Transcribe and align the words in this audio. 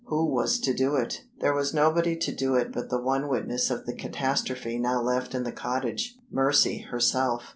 Who 0.05 0.25
was 0.25 0.57
to 0.61 0.73
do 0.73 0.95
it? 0.95 1.25
There 1.41 1.53
was 1.53 1.75
nobody 1.75 2.15
to 2.15 2.31
do 2.31 2.55
it 2.55 2.71
but 2.71 2.89
the 2.89 2.99
one 2.99 3.27
witness 3.27 3.69
of 3.69 3.85
the 3.85 3.93
catastrophe 3.93 4.79
now 4.79 4.99
left 4.99 5.35
in 5.35 5.43
the 5.43 5.51
cottage 5.51 6.17
Mercy 6.31 6.79
herself. 6.79 7.43